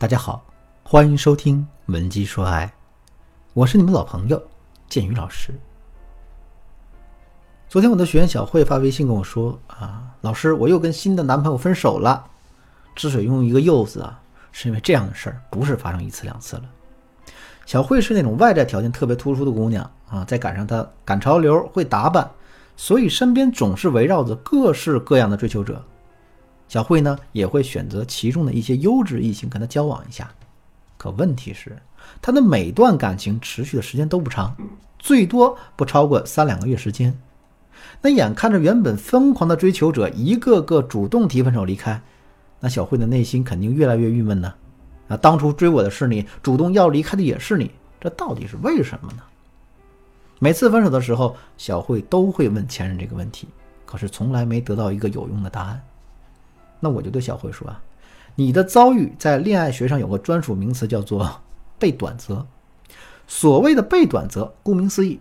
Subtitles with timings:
[0.00, 0.44] 大家好，
[0.84, 2.66] 欢迎收听《文姬说爱》，
[3.52, 4.40] 我是你们老朋友
[4.88, 5.52] 建宇老师。
[7.68, 12.24] 昨天我的学员小慧发微信跟我说：“啊，老师，我又跟新的男朋友分手了。”
[12.94, 16.62] 之所以用一个“又”字啊，是因为这样的事儿不是发生一次两次了。
[17.66, 22.30] 小慧是那种外在条件特别突出的姑娘啊，再赶上她赶潮流、会打扮，
[22.76, 25.84] 所以身边总是围绕着各式各样的追求者。
[26.68, 30.30] 小慧呢也会选择其中的一些优质异性跟他交往一下，
[30.96, 31.76] 可问题是，
[32.20, 34.54] 他的每段感情持续的时间都不长，
[34.98, 37.18] 最多不超过三两个月时间。
[38.02, 42.00] 那眼看着原本疯狂的追求者一个个主动提分手离开，
[42.60, 44.52] 那小慧的内心肯定越来越郁闷呢。
[45.08, 49.22] 啊，当初追我的是你，主动要离开的也是你，这到底是为什么呢？
[50.38, 53.48] 每次分手的时候，小慧都会问前任这个问题，
[53.86, 55.82] 可是从来没得到一个有用的答案。
[56.80, 57.80] 那我就对小慧说啊，
[58.34, 61.28] 你的遭遇在恋爱学上有个专属名词，叫做
[61.78, 62.46] 被短择。
[63.26, 65.20] 所谓的被短择，顾名思义，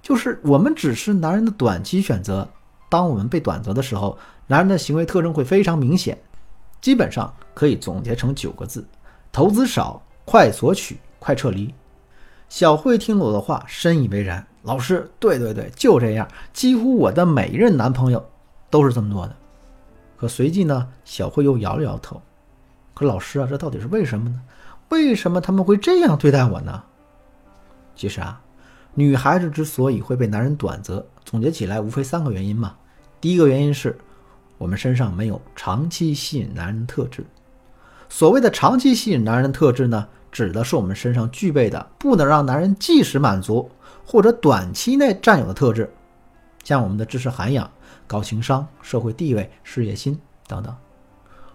[0.00, 2.48] 就是我们只是男人的短期选择。
[2.88, 6.18] 当我们被短择的时候，男人的行为特征会非常明显，
[6.80, 8.86] 基本上可以总结成九个字：
[9.30, 11.74] 投资少，快索取，快撤离。
[12.48, 14.46] 小慧听了我的话，深以为然。
[14.62, 18.24] 老师，对对对，就这样，几乎我的每一任男朋友
[18.70, 19.36] 都是这么做的。
[20.22, 22.22] 可随即呢，小慧又摇了摇头。
[22.94, 24.40] 可老师啊，这到底是为什么呢？
[24.90, 26.80] 为什么他们会这样对待我呢？
[27.96, 28.40] 其实啊，
[28.94, 32.72] 女孩子之所以会被男人短择，总结起来无非三个原因嘛。
[33.20, 33.98] 第一个原因是，
[34.58, 37.26] 我们身上没有长期吸引男人的特质。
[38.08, 43.68] 所谓的长期吸引男人的特质呢，指的是我们身上具备的不能让男人即时满足
[44.06, 45.92] 或者短期内占有的特质，
[46.62, 47.68] 像我们的知识涵养。
[48.06, 50.74] 高情商、社会地位、事业心等等。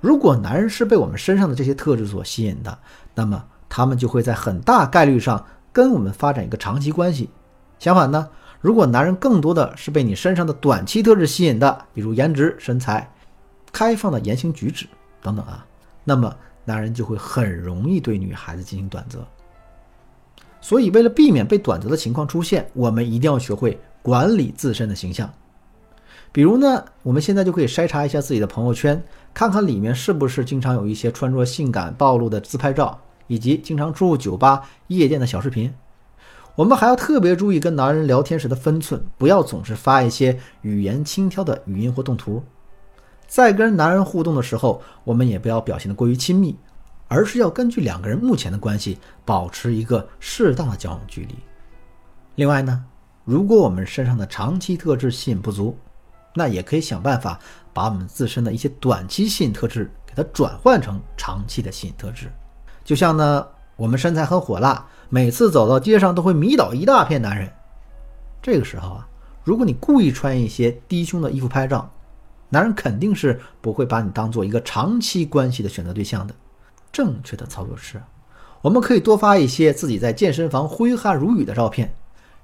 [0.00, 2.78] 如果男人是被我们身上的这些特质所吸引的，
[3.14, 7.30] 那么他们就会在很大概率上跟我们发展一个长期关系。
[7.78, 8.28] 相反呢，
[8.60, 13.12] 如果男人更多的是被你身上的短期特质吸引的，比如颜值、身材、
[13.72, 14.86] 开放的言行举止
[15.20, 15.64] 等等啊，
[16.04, 19.26] 那么男人就会很容易对女孩子进行短择。
[20.60, 25.28] 所以，为了避免被短择的情况出现，我们一定要学会管理自身的形象。
[26.32, 29.00] 比如呢，我们现在就可以筛查一下自己的朋友圈，
[29.34, 35.72] 看看里面是不是经常有一些穿着性感暴露的自拍照，以及经常出入酒吧、夜店的小视频。
[36.54, 42.42] 我们还要特别注意跟男人聊天时的分寸，不要总是发一些语言轻佻的语音或动图。
[43.26, 46.56] 在跟男人互动的时候，我们也不要表现得过于亲密，
[47.08, 51.34] 而是要根据两个人目前的关系，保持一个适当的交往距离。
[52.36, 52.84] 另外呢，
[53.24, 55.76] 如果我们身上的长期特质吸引不足，
[56.34, 57.38] 那也可以想办法
[57.72, 62.30] 把我们自身的一些短期吸引特质给它转换成长期的吸引特质。
[62.84, 67.50] 就像呢，我们身材很火辣，每次走到街上都会迷倒一大片男人。
[68.42, 69.08] 这个时候啊，
[69.44, 71.90] 如果你故意穿一些低胸的衣服拍照，
[72.48, 76.34] 男人肯定是不会把你当做一个长期关系的选择对象的。
[76.90, 78.02] 正确的操作是，
[78.60, 81.94] 我们可以多发一些自己在健身房挥汗如雨的照片，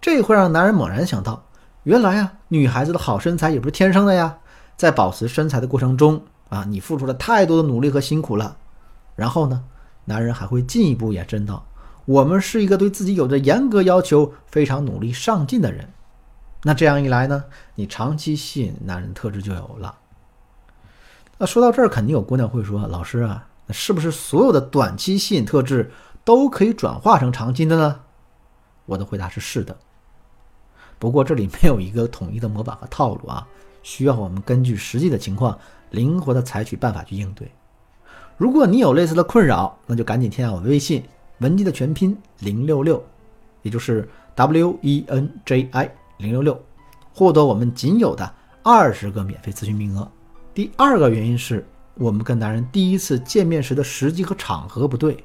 [0.00, 1.44] 这会让男人猛然想到。
[1.88, 4.36] 原来啊，女孩子的好身材也不是天生的呀，
[4.76, 8.58] 在保持身材的过程中啊，你付出了太多的努力和辛苦了。
[9.16, 9.64] 然后呢，
[10.04, 11.66] 男人还会进一步延伸到，
[12.04, 15.88] 我们是一个对自己有着严格要求、非常努力上进的人。
[16.62, 17.42] 那这样一来呢，
[17.74, 19.96] 你长期吸引男人特质就有了。
[21.38, 25.90] 那说到这儿，肯定有姑娘会说：“老师啊，那是不是所有的短期吸引特质
[26.22, 28.00] 都可以转化成长期的呢？”
[28.84, 29.74] 我的回答是：是的。
[30.98, 33.46] 不过这里没有一个统一的模板和套路啊，
[33.82, 35.56] 需要我们根据实际的情况，
[35.90, 37.50] 灵活的采取办法去应对。
[38.36, 41.02] 如果你有类似的困扰，那就赶紧添加我的微信
[41.38, 43.02] 文姬的全拼零六六，
[43.62, 46.60] 也就是 W E N J I 零六六，
[47.12, 48.32] 获得我们仅有的
[48.62, 50.10] 二十个免费咨询名额。
[50.52, 51.64] 第二个原因是
[51.94, 55.24] 我们跟男人第一次见面时的时机和场合不对。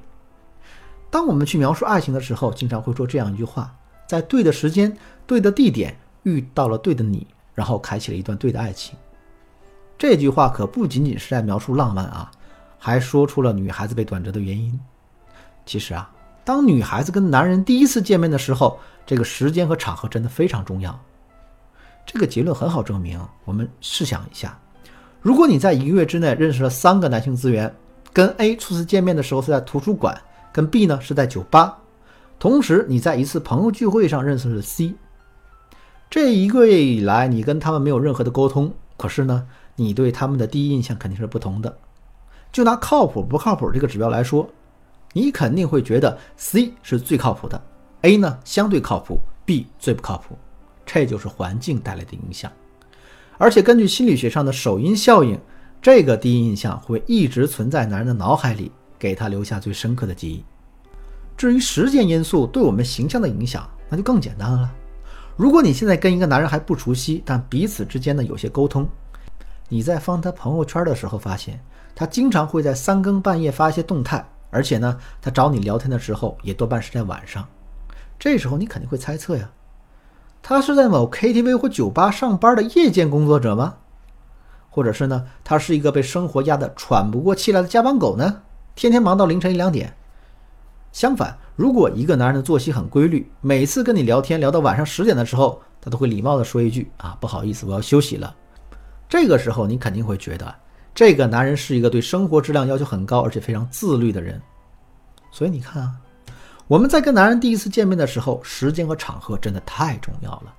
[1.09, 3.75] 当我们去描述爱情的时候，经常会说这样一句话。
[4.13, 4.95] 在对的时间、
[5.25, 7.25] 对的地点遇到了对的你，
[7.56, 8.95] 然后开启了一段对的爱情。
[9.98, 12.30] 这句话可不仅仅是在描述浪漫啊，
[12.77, 14.80] 还说出了女孩子被短折的原因。
[15.65, 16.12] 其实啊，
[16.45, 20.95] 当女孩子跟男人第一次见面的时候，这个时间和场合真的非常重要。
[22.06, 23.19] 这个结论很好证明。
[23.45, 24.56] 我们试想一下，
[25.24, 27.74] 如果你在一个月之内认识了三个男性资源，
[28.13, 30.16] 跟 A 初次见面的时候是在图书馆，
[30.51, 31.80] 跟 B 呢是在酒吧。
[32.39, 34.95] 同时，你在一次朋友聚会上认识了 C。
[36.09, 41.77] 这一个月以来，你跟他们没有任何的沟通，可是呢，你对他们的第一印象肯定是不同的。
[42.51, 44.47] 就拿靠谱不靠谱这个指标来说，
[45.13, 47.59] 你肯定会觉得 C 是最靠谱的
[48.01, 50.38] ，A 呢相对靠谱，B 最不靠谱。
[50.85, 52.51] 这就是环境带来的影响。
[53.38, 55.39] 而且根据心理学上的首因效应，
[55.81, 60.44] 这个第一印象会一直存在男人的脑海里，给他留下最深刻的记忆。
[61.35, 64.71] 至于时间因素对我们形象的影响，那就更简单了。
[65.35, 68.88] 如果你现在跟一个男人还不熟悉，但彼此之间呢有些沟通，
[69.68, 71.59] 你在翻他朋友圈的时候发现，
[71.95, 77.47] 他经常会在三更半夜发一些动态，而且呢，他找你聊天的时候也多半是在晚上。
[78.19, 79.50] 这时候你肯定会猜测呀，
[80.41, 83.75] 他是在某 KTV 或酒吧上班的夜间工作者吗？
[84.69, 88.44] 或者是呢，他是一个被生活压得喘不过气来的加班狗呢？
[88.75, 89.95] 天天忙到凌晨一两点。
[90.94, 98.34] 相反，如果一个男人的作息很规律，每次跟你聊天聊到晚上十点的时候，他都会礼貌地说一句：“啊，不好意思，我要休息了。”
[99.10, 100.54] 这个时候，你肯定会觉得
[100.94, 104.40] 这个男人是一个对生活质量要求很高，而且非常自律的人。
[105.31, 105.95] 所以你看啊，
[106.68, 110.54] 我们在跟男人第一次见面的时候，时间和场合真的太重要了。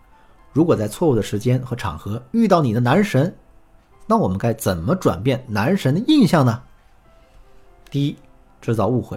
[0.52, 3.32] 如果在错误的时间和场合遇到你的男神，
[4.04, 6.60] 那我们该怎么转变男神的印象呢？
[7.88, 8.16] 第一，
[8.60, 9.16] 制造误会。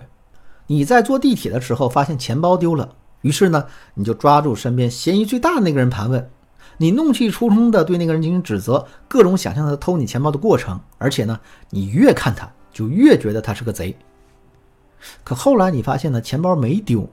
[0.67, 3.65] 你在坐地铁的时候发现钱包丢了，于是呢，
[3.95, 6.29] 你就抓住身边嫌疑最大的那个人盘问，
[6.77, 13.95] 你怒气冲冲地对那个人进行指责，各种想象他偷你钱包的过程，而且呢，你越看他就越觉得他是个贼。
[15.23, 17.09] 可后来你发现呢，钱包没丢，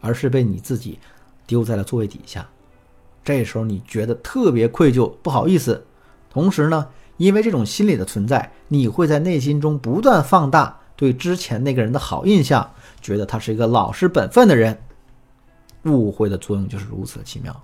[0.00, 0.98] 而是被你自己
[1.46, 2.46] 丢在了座位底下，
[3.24, 5.84] 这时候你觉得特别愧疚，不好意思。
[6.30, 6.86] 同时呢，
[7.16, 10.78] 因为这种心理的存在，你会在内心中不断放大。
[10.96, 12.68] 对之前那个人的好印象，
[13.00, 14.76] 觉得他是一个老实本分的人。
[15.84, 17.62] 误会的作用就是如此的奇妙。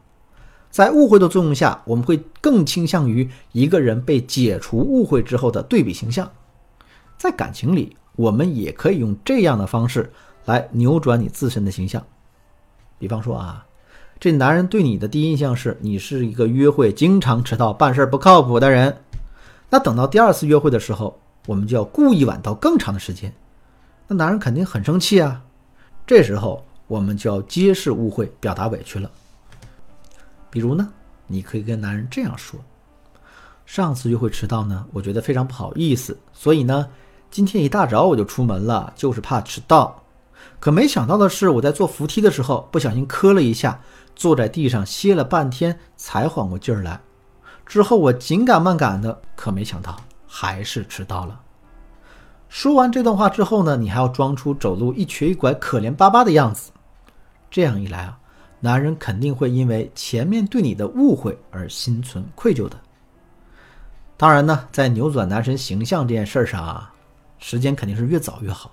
[0.70, 6.30] 在误会的作用下，我们会更倾向于一个人被解除误会之后的对比形象。
[7.18, 10.12] 在感情里，我们也可以用这样的方式
[10.44, 12.02] 来扭转你自身的形象。
[12.98, 13.66] 比方说啊，
[14.20, 18.96] 这男人对你的第一印象是你是一个约会经常迟到、办事不靠谱的人。
[19.68, 23.32] 那等到第二次约会的时候，我们就要故意晚到更长的时间，
[24.06, 25.42] 那男人肯定很生气啊。
[26.06, 29.10] 这时候我们就要揭示误会，表达委屈了。
[30.50, 30.92] 比如呢，
[31.26, 32.60] 你可以跟男人这样说
[33.66, 36.88] ：“上次约会迟到呢，我觉得非常不好意思，所以呢，
[37.30, 40.02] 今天一大早我就出门了，就是怕迟到。
[40.60, 43.80] 可没想到的是，我在坐扶梯的时候不小心磕了一下，
[44.14, 47.00] 坐在地上歇了半天才缓过劲儿来。
[47.64, 49.98] 之后我紧赶慢赶的，可没想到。”
[50.34, 51.38] 还是迟到了。
[52.48, 56.72] 说完这段话之后呢，你还要装出走路一瘸一拐、可怜巴巴的样子。
[57.50, 58.18] 这样一来啊，
[58.60, 62.76] 男人肯定会因为前面对你的误会而心存愧疚的。
[64.16, 66.94] 当然呢，在扭转男神形象这件事上啊，
[67.38, 68.70] 时间肯定是越早越好。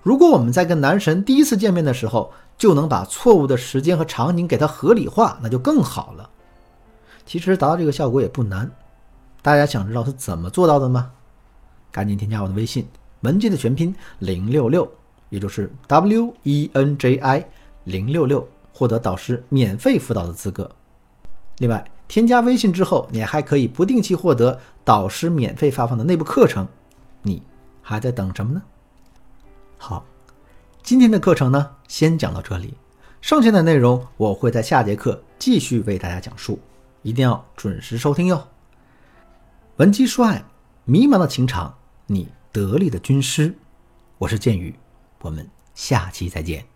[0.00, 6.30] 如果我们在跟男神第一次见面的时候就能把错误的时间和场景给他合理化，那就更好了。
[7.26, 8.70] 其实达到这个效果也不难。
[9.42, 11.10] 大家想知道是怎么做到的吗？
[11.90, 12.86] 赶紧添加我的微信
[13.20, 14.88] 文姬的全拼零六六，
[15.30, 17.44] 也就是 W E N J I
[17.84, 20.70] 零六六，获得导师免费辅导的资格。
[21.58, 26.68] 另外，添加微信之后，你还可以不定期获得导师免费发放的内部课程。
[27.22, 27.42] 你
[27.82, 28.62] 还在等什么呢？
[29.76, 30.04] 好，
[30.82, 32.74] 今天的课程呢，先讲到这里，
[33.20, 36.60] 剩下的内容我会在下节课继续为大家讲述，
[37.02, 38.46] 一定要准时收听哟。
[39.78, 40.44] 文姬说爱，
[40.86, 43.56] 迷茫的情场，你得力的军师，
[44.18, 44.74] 我是剑宇，
[45.20, 46.66] 我们下期再见。